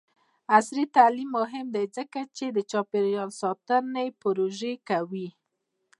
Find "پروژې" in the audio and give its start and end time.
4.21-4.73